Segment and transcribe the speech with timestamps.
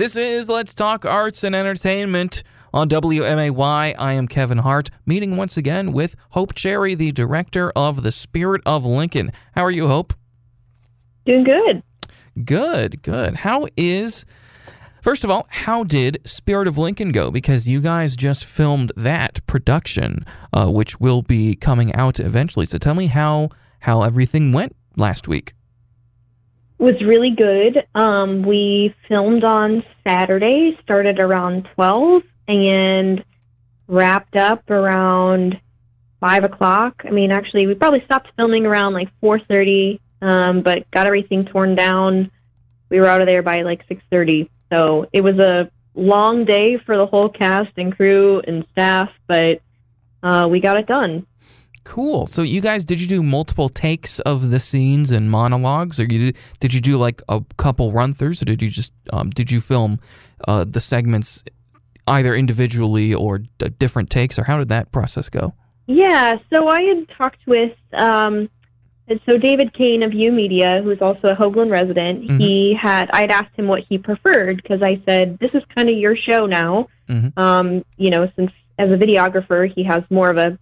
[0.00, 3.94] This is Let's Talk Arts and Entertainment on WMAY.
[3.98, 8.62] I am Kevin Hart, meeting once again with Hope Cherry, the director of The Spirit
[8.64, 9.30] of Lincoln.
[9.54, 10.14] How are you, Hope?
[11.26, 11.82] Doing good.
[12.46, 13.36] Good, good.
[13.36, 14.24] How is,
[15.02, 17.30] first of all, how did Spirit of Lincoln go?
[17.30, 20.24] Because you guys just filmed that production,
[20.54, 22.64] uh, which will be coming out eventually.
[22.64, 25.52] So tell me how how everything went last week.
[26.80, 27.86] Was really good.
[27.94, 33.22] Um, we filmed on Saturday, started around 12, and
[33.86, 35.60] wrapped up around
[36.20, 37.02] 5 o'clock.
[37.04, 41.74] I mean, actually, we probably stopped filming around like 4.30, um, but got everything torn
[41.74, 42.30] down.
[42.88, 44.48] We were out of there by like 6.30.
[44.72, 49.60] So it was a long day for the whole cast and crew and staff, but
[50.22, 51.26] uh, we got it done.
[51.84, 52.26] Cool.
[52.26, 56.18] So you guys, did you do multiple takes of the scenes and monologues, or you
[56.32, 59.50] did, did you do like a couple run throughs, or did you just um, did
[59.50, 59.98] you film
[60.46, 61.42] uh, the segments
[62.06, 65.54] either individually or d- different takes, or how did that process go?
[65.86, 68.48] Yeah, so I had talked with um,
[69.26, 72.28] so David Kane of U Media, who's also a Hoogland resident.
[72.28, 72.40] Mhm.
[72.40, 75.96] He had I'd asked him what he preferred because I said this is kind of
[75.96, 76.88] your show now.
[77.08, 77.36] Mhm.
[77.38, 80.58] Um, you know, since as a videographer, he has more of a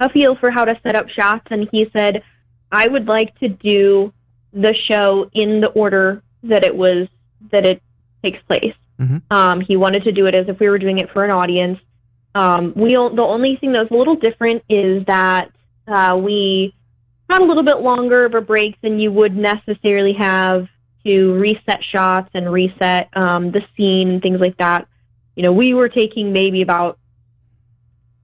[0.00, 2.22] a feel for how to set up shots, and he said
[2.72, 4.12] I would like to do
[4.52, 7.08] the show in the order that it was
[7.50, 7.82] that it
[8.22, 8.74] takes place.
[9.00, 9.22] Mhm.
[9.30, 11.78] Um, he wanted to do it as if we were doing it for an audience.
[12.34, 15.50] Um, we the only thing that was a little different is that
[15.86, 16.74] uh, we
[17.30, 20.68] had a little bit longer of a break than you would necessarily have
[21.04, 24.88] to reset shots and reset um, the scene and things like that.
[25.36, 26.98] You know, we were taking maybe about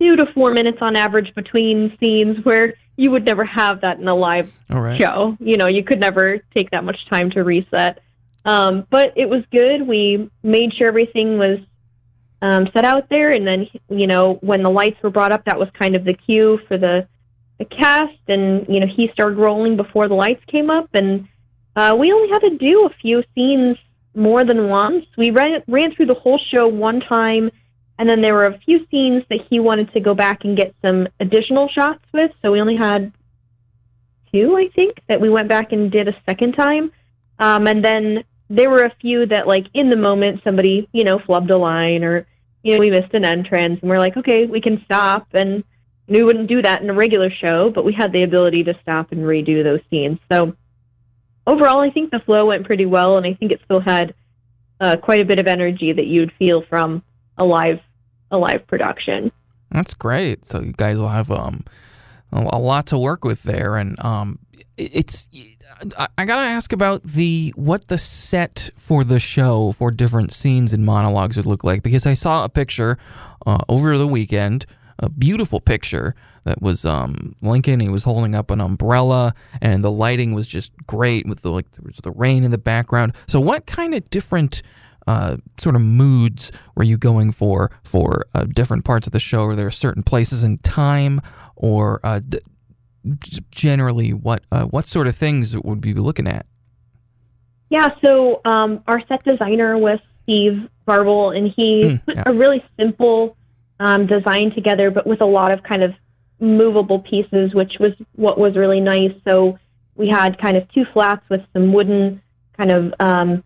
[0.01, 4.09] two to four minutes on average between scenes where you would never have that in
[4.09, 5.01] a live right.
[5.01, 5.37] show.
[5.41, 8.03] You know, you could never take that much time to reset.
[8.45, 9.87] Um, but it was good.
[9.87, 11.59] We made sure everything was
[12.43, 15.59] um, set out there, and then you know when the lights were brought up, that
[15.59, 17.07] was kind of the cue for the
[17.59, 21.29] the cast, and you know he started rolling before the lights came up, and
[21.77, 23.77] uh, we only had to do a few scenes
[24.15, 25.05] more than once.
[25.17, 27.51] We ran ran through the whole show one time,
[28.01, 30.75] and then there were a few scenes that he wanted to go back and get
[30.83, 33.13] some additional shots with, so we only had
[34.33, 36.93] two, I think, that we went back and did a second time.
[37.39, 41.19] Um, and then there were a few that, like, in the moment, somebody, you know,
[41.19, 42.27] flubbed a line or,
[42.63, 43.81] you know, we missed an entrance.
[43.83, 45.29] And we're like, okay, we can stop.
[45.35, 45.63] And
[46.07, 49.13] we wouldn't do that in a regular show, but we had the ability to stop
[49.13, 50.19] and redo those scenes.
[50.33, 50.57] So
[51.47, 53.19] overall, I think the flow went pretty well.
[53.19, 54.15] And I think it still had
[54.81, 57.03] uh, quite a bit of energy that you'd feel from
[57.37, 57.81] a live,
[58.31, 59.33] a live production.
[59.71, 60.45] That's great.
[60.47, 61.65] So you guys will have um
[62.33, 64.39] a lot to work with there, and um
[64.77, 65.29] it's
[65.99, 70.73] I, I gotta ask about the what the set for the show for different scenes
[70.73, 72.99] and monologues would look like because I saw a picture
[73.47, 74.67] uh, over the weekend,
[74.99, 76.15] a beautiful picture
[76.45, 77.81] that was um Lincoln.
[77.81, 81.71] He was holding up an umbrella, and the lighting was just great with the like
[81.73, 83.15] there was the rain in the background.
[83.27, 84.63] So what kind of different
[85.11, 89.43] uh, sort of moods were you going for for uh, different parts of the show?
[89.47, 91.21] Are there certain places in time,
[91.57, 92.41] or uh, d-
[93.51, 96.47] generally what uh, what sort of things would we be looking at?
[97.71, 102.23] Yeah, so um, our set designer was Steve Barble, and he Hmm, put yeah.
[102.27, 103.37] a really simple
[103.79, 105.93] um, design together, but with a lot of kind of
[106.41, 109.13] movable pieces, which was what was really nice.
[109.27, 109.59] So
[109.95, 112.21] we had kind of two flats with some wooden
[112.59, 113.45] kind of um,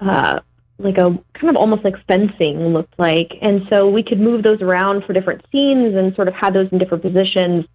[0.00, 0.40] uh,
[0.78, 4.62] like a kind of almost like fencing looked like, and so we could move those
[4.62, 7.66] around for different scenes and sort of had those in different positions.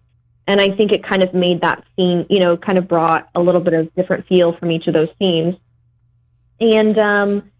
[0.46, 3.40] And I think it kind of made that scene, you know, kind of brought a
[3.40, 5.56] little bit of different feel from each of those scenes.
[6.60, 7.50] And um,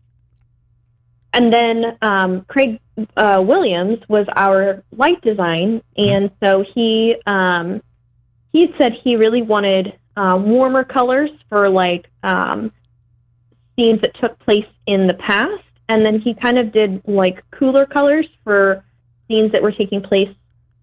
[1.34, 2.80] and then um, Craig
[3.16, 7.82] uh, Williams was our light design, and so he um,
[8.52, 12.72] he said he really wanted uh, warmer colors for like um,
[13.78, 17.86] scenes that took place in the past, and then he kind of did like cooler
[17.86, 18.82] colors for
[19.28, 20.34] scenes that were taking place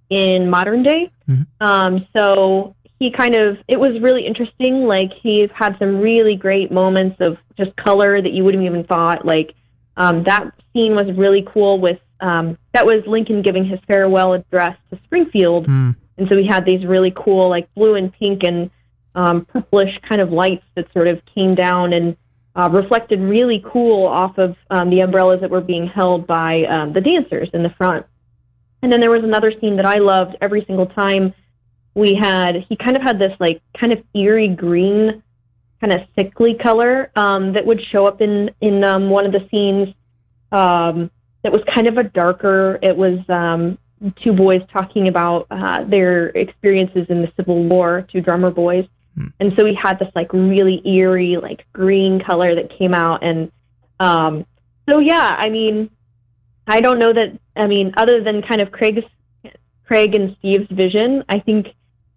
[0.09, 1.09] in modern day.
[1.29, 1.47] Mhm.
[1.61, 4.85] Um, so he kind of it was really interesting.
[4.85, 9.25] Like he's had some really great moments of just color that you wouldn't even thought.
[9.25, 9.55] Like
[9.97, 11.79] um, that scene was really cool.
[11.79, 15.91] With um, that was Lincoln giving his farewell address to Springfield, Hmm.
[16.17, 18.69] and so we had these really cool like blue and pink and
[19.15, 22.15] um, purplish kind of lights that sort of came down and
[22.55, 26.93] uh, reflected really cool off of um, the umbrellas that were being held by um,
[26.93, 28.05] the dancers in the front.
[28.81, 31.33] And then there was another scene that I loved every single time
[31.93, 35.21] we had, he kind of had this like kind of eerie green
[35.81, 39.47] kind of sickly color um, that would show up in in um, one of the
[39.49, 39.93] scenes.
[40.51, 41.09] Um,
[41.43, 42.77] that was kind of a darker.
[42.83, 43.77] It was um,
[44.21, 49.27] two boys talking about uh, their experiences in the Civil War, two drummer boys, hmm.
[49.39, 53.51] and so we had this like really eerie, like green color that came out, and
[53.99, 54.45] um,
[54.89, 55.89] so yeah, I mean,
[56.67, 57.37] I don't know that.
[57.55, 59.03] I mean, other than kind of Craig's,
[59.85, 61.67] Craig and Steve's vision, I think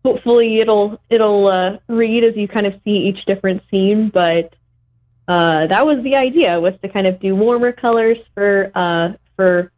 [0.05, 4.11] hopefully it'll it'll uh, read as you kind of see each different scene.
[4.11, 4.55] But
[5.27, 9.73] uh, that was the idea was to kind of do warmer colors for uh, for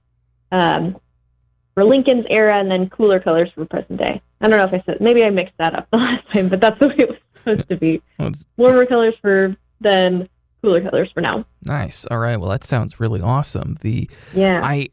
[0.52, 0.96] um,
[1.74, 4.20] for Lincoln's era, and then cooler colors for present day.
[4.40, 6.60] I don't know if I said maybe I mixed that up the last time, but
[6.60, 8.02] that's the way it was supposed to be.
[8.56, 10.28] Warmer colors for then
[10.62, 11.44] cooler colors for now.
[11.64, 12.04] Nice.
[12.06, 12.36] All right.
[12.36, 13.78] Well, that sounds really awesome.
[13.80, 14.88] The yeah, I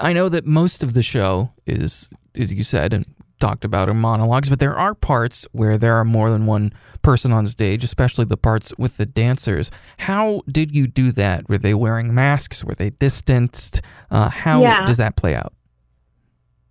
[0.00, 3.06] I know that most of the show is, as you said, and
[3.40, 6.72] talked about are monologues, but there are parts where there are more than one
[7.02, 9.70] person on stage, especially the parts with the dancers.
[9.98, 11.48] How did you do that?
[11.48, 12.62] Were they wearing masks?
[12.62, 13.80] Were they distanced?
[14.10, 14.84] Uh, how yeah.
[14.84, 15.54] does that play out?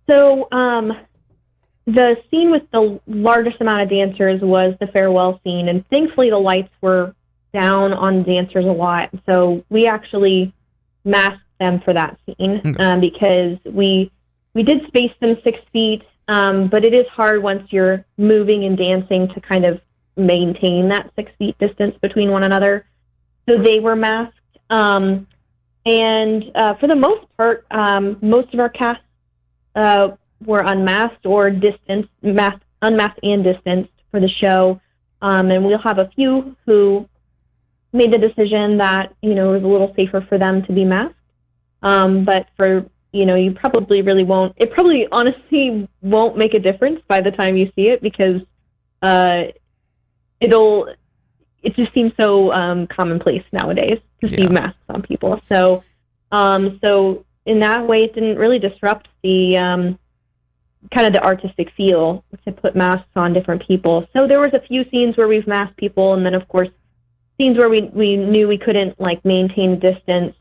[0.08, 0.96] So, um,
[1.86, 6.38] the scene with the largest amount of dancers was the farewell scene, and thankfully the
[6.38, 7.14] lights were
[7.52, 9.10] down on dancers a lot.
[9.26, 10.52] So we actually
[11.04, 12.84] masked them for that scene okay.
[12.84, 14.10] um, because we
[14.54, 18.76] we did space them six feet, um, but it is hard once you're moving and
[18.76, 19.80] dancing to kind of
[20.16, 22.84] maintain that six feet distance between one another.
[23.48, 25.26] So they were masked, um,
[25.86, 29.00] and uh, for the most part, um, most of our cast
[29.74, 30.10] uh,
[30.44, 34.80] were unmasked or distanced, masked, unmasked and distanced for the show.
[35.22, 37.08] Um, and we'll have a few who
[37.92, 40.84] made the decision that you know it was a little safer for them to be
[40.84, 41.14] masked.
[41.82, 44.54] Um, but for you know, you probably really won't.
[44.56, 48.42] It probably honestly won't make a difference by the time you see it because
[49.02, 49.44] uh,
[50.40, 50.94] it'll.
[51.62, 54.36] It just seems so um, commonplace nowadays to yeah.
[54.36, 55.42] see masks on people.
[55.46, 55.84] So,
[56.32, 59.98] um, so in that way, it didn't really disrupt the um,
[60.92, 64.08] kind of the artistic feel to put masks on different people.
[64.16, 66.68] So there was a few scenes where we've masked people, and then of course
[67.38, 70.34] scenes where we we knew we couldn't like maintain distance.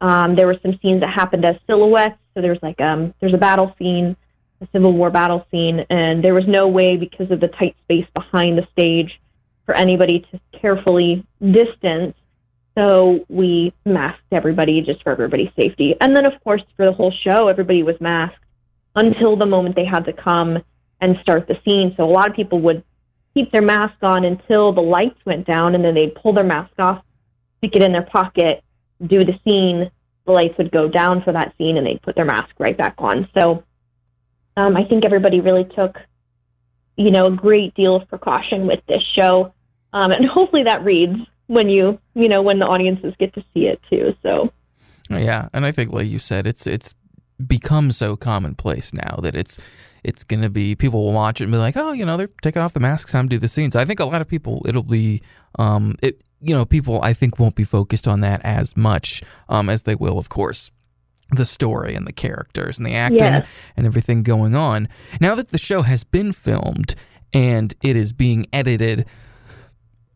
[0.00, 2.18] Um, there were some scenes that happened as silhouettes.
[2.34, 4.16] So there's like um, there's a battle scene,
[4.60, 8.06] a Civil War battle scene, and there was no way because of the tight space
[8.14, 9.20] behind the stage
[9.64, 12.14] for anybody to carefully distance.
[12.76, 15.96] So we masked everybody just for everybody's safety.
[15.98, 18.45] And then, of course, for the whole show, everybody was masked
[18.96, 20.62] until the moment they had to come
[21.00, 21.94] and start the scene.
[21.96, 22.82] So a lot of people would
[23.34, 26.72] keep their mask on until the lights went down, and then they'd pull their mask
[26.78, 27.02] off,
[27.58, 28.64] stick it in their pocket,
[29.06, 29.90] do the scene.
[30.24, 32.94] The lights would go down for that scene, and they'd put their mask right back
[32.98, 33.28] on.
[33.34, 33.62] So
[34.56, 35.98] um, I think everybody really took,
[36.96, 39.52] you know, a great deal of precaution with this show,
[39.92, 43.66] um, and hopefully that reads when you, you know, when the audiences get to see
[43.66, 44.16] it too.
[44.22, 44.50] So.
[45.08, 46.92] Yeah, and I think, like you said, it's it's
[47.44, 49.58] become so commonplace now that it's
[50.04, 52.28] it's going to be people will watch it and be like, oh, you know, they're
[52.42, 53.74] taking off the masks time to do the scenes.
[53.74, 55.22] I think a lot of people it'll be
[55.58, 59.68] um it you know people I think won't be focused on that as much um
[59.68, 60.70] as they will, of course.
[61.32, 63.46] The story and the characters and the acting yeah.
[63.76, 64.88] and everything going on.
[65.20, 66.94] Now that the show has been filmed
[67.32, 69.06] and it is being edited,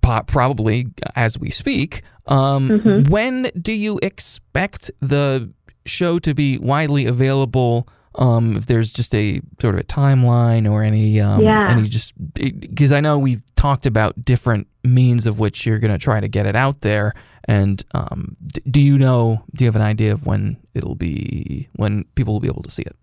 [0.00, 0.86] probably
[1.16, 2.02] as we speak.
[2.26, 3.10] Um, mm-hmm.
[3.10, 5.52] When do you expect the
[5.86, 7.88] show to be widely available?
[8.16, 11.70] um, if there's just a sort of a timeline or any um, yeah.
[11.70, 15.98] any just because I know we've talked about different means of which you're going to
[15.98, 17.14] try to get it out there.
[17.44, 19.44] And um, d- do you know?
[19.54, 22.70] Do you have an idea of when it'll be when people will be able to
[22.70, 22.96] see it?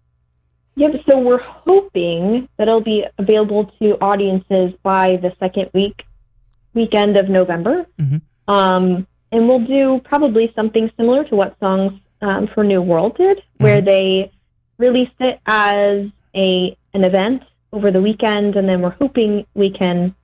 [0.75, 0.91] Yep.
[1.10, 6.03] So we're hoping that it'll be available to audiences by the second week
[6.74, 7.88] weekend of November.
[8.00, 8.53] Mm-hmm.
[8.53, 13.43] Um, and we'll do probably something similar to what Songs um, for New World did,
[13.57, 13.86] where mm-hmm.
[13.86, 14.31] they
[14.77, 17.43] released it as a an event
[17.74, 20.15] over the weekend, and then we're hoping we can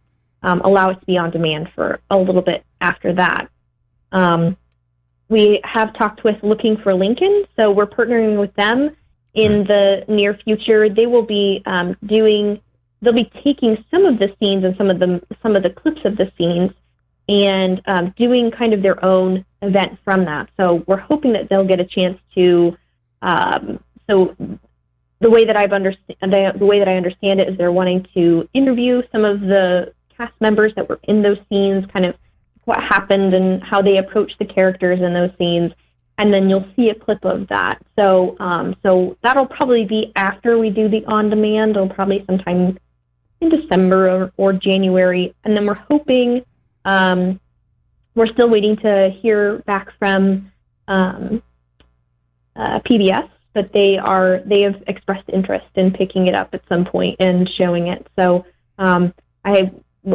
[0.43, 3.49] um, allow it to be on demand for a little bit after that.
[4.11, 4.57] Um,
[5.29, 8.95] we have talked with Looking for Lincoln, so we're partnering with them
[9.33, 10.89] in the near future.
[10.89, 12.61] They will be um, doing,
[13.01, 16.01] they'll be taking some of the scenes and some of the some of the clips
[16.05, 16.71] of the scenes
[17.29, 20.49] and um, doing kind of their own event from that.
[20.57, 22.77] So we're hoping that they'll get a chance to
[23.21, 24.35] um, so
[25.19, 28.47] the way that I've understand the way that I understand it is they're wanting to
[28.53, 32.15] interview some of the cast members that were in those scenes, kind of
[32.65, 35.71] what happened and how they approached the characters in those scenes,
[36.17, 37.81] and then you'll see a clip of that.
[37.97, 41.77] So um, so that'll probably be after we do the on demand.
[41.77, 42.77] It'll probably sometime
[43.39, 46.43] in December or, or January, and then we're hoping
[46.85, 47.39] um,
[48.15, 50.51] we're still waiting to hear back from
[50.87, 51.41] um,
[52.55, 56.85] uh, PBS, but they are they have expressed interest in picking it up at some
[56.85, 58.05] point and showing it.
[58.17, 58.45] So
[58.77, 59.13] um,
[59.43, 59.71] I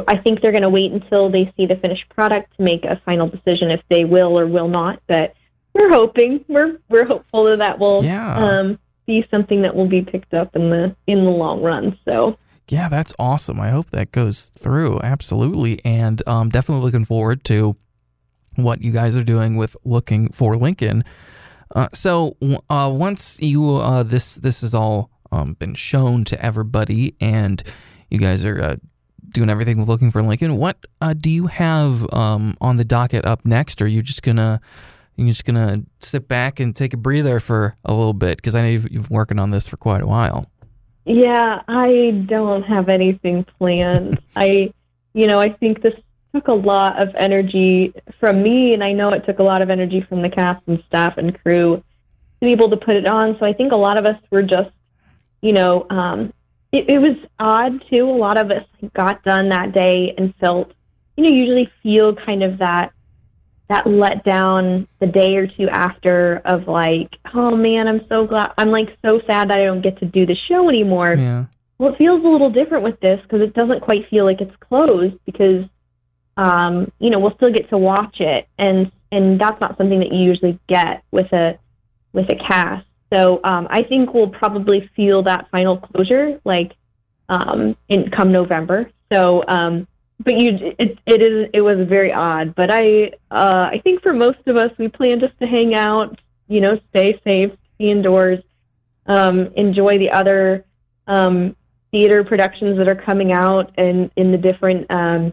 [0.06, 3.00] I think they're going to wait until they see the finished product to make a
[3.04, 5.00] final decision if they will or will not.
[5.06, 5.34] But
[5.72, 8.37] we're hoping we're we're hopeful that that will Yeah.
[8.37, 11.98] um, be something that will be picked up in the in the long run.
[12.06, 13.60] So Yeah, that's awesome.
[13.60, 15.00] I hope that goes through.
[15.02, 15.80] Absolutely.
[15.84, 17.76] And um, definitely looking forward to
[18.56, 21.04] what you guys are doing with looking for Lincoln.
[21.75, 22.37] Uh, so
[22.68, 27.62] uh, once you uh, this this has all um, been shown to everybody, and
[28.10, 28.76] you guys are uh,
[29.30, 33.25] doing everything with looking for Lincoln, what uh, do you have um, on the docket
[33.26, 33.80] up next?
[33.82, 34.60] Or are you just gonna
[35.16, 38.37] you're just gonna sit back and take a breather for a little bit?
[38.37, 40.46] Because I know you've, you've been working on this for quite a while.
[41.09, 44.21] Yeah, I don't have anything planned.
[44.37, 44.75] I,
[45.15, 45.95] you know, I think this
[46.35, 49.71] took a lot of energy from me, and I know it took a lot of
[49.71, 53.38] energy from the cast and staff and crew to be able to put it on.
[53.38, 54.71] So I think a lot of us were just,
[55.41, 56.35] you know, um,
[56.73, 58.09] it, it was odd too.
[58.09, 60.73] A lot of us got done that day and felt,
[61.17, 62.93] you know, usually feel kind of that
[63.68, 68.52] that let down the day or two after of like, oh man, I'm so glad.
[68.56, 71.14] I'm like so sad that I don't get to do the show anymore.
[71.14, 71.46] Yeah.
[71.78, 74.56] Well, it feels a little different with this because it doesn't quite feel like it's
[74.60, 75.64] closed because,
[76.37, 80.12] um, you know, we'll still get to watch it, and and that's not something that
[80.12, 81.58] you usually get with a
[82.12, 82.87] with a cast.
[83.12, 86.72] So um, I think we'll probably feel that final closure like
[87.28, 88.90] um, in come November.
[89.12, 89.88] So, um,
[90.20, 94.12] but you, it it is it was very odd, but I uh, I think for
[94.12, 98.42] most of us we plan just to hang out, you know, stay safe, be indoors,
[99.06, 100.64] um, enjoy the other
[101.06, 101.54] um,
[101.92, 105.32] theater productions that are coming out and in the different um,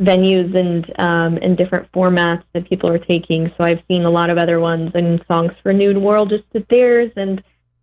[0.00, 3.52] venues and um, and different formats that people are taking.
[3.58, 6.66] So I've seen a lot of other ones, and Songs for New World just did
[6.68, 7.42] theirs, and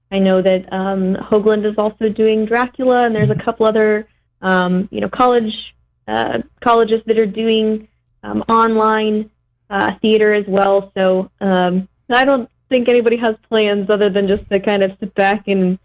[0.09, 4.07] I know that um, Hoogland is also doing Dracula, and there's a couple other
[4.41, 5.75] um, you know college
[6.07, 7.87] uh, colleges that are doing
[8.23, 9.29] um, online
[9.69, 10.91] uh, theater as well.
[10.97, 15.13] So um, I don't think anybody has plans other than just to kind of sit
[15.15, 15.77] back and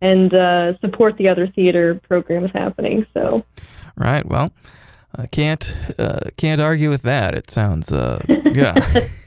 [0.00, 3.06] and uh, support the other theater programs happening.
[3.16, 3.44] So
[3.96, 4.26] Right.
[4.26, 4.52] Well,
[5.14, 7.34] I can't uh, can't argue with that.
[7.34, 9.08] It sounds uh, yeah.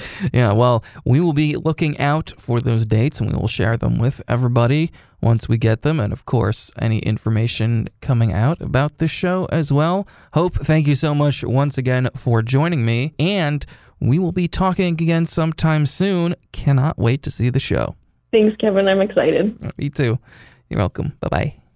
[0.32, 3.98] yeah, well, we will be looking out for those dates and we will share them
[3.98, 4.90] with everybody
[5.20, 6.00] once we get them.
[6.00, 10.06] And of course, any information coming out about this show as well.
[10.32, 13.14] Hope, thank you so much once again for joining me.
[13.18, 13.64] And
[14.00, 16.34] we will be talking again sometime soon.
[16.52, 17.96] Cannot wait to see the show.
[18.32, 18.88] thanks, Kevin.
[18.88, 19.56] I'm excited.
[19.62, 20.18] Uh, me too.
[20.68, 21.16] You're welcome.
[21.20, 21.67] Bye bye.